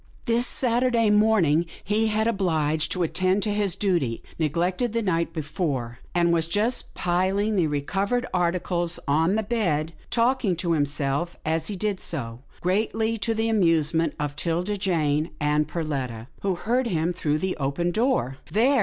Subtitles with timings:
[0.25, 5.03] This Saturday morning he had been obhged to attend to this duty, neg lected the
[5.03, 10.71] night before, and he was just piling the recovered articles on the bed, talking to
[10.71, 16.55] himself as he did so, greatly to the amusement of 'Tilda Jane and Perletta, who
[16.55, 18.79] heard him through the open door." There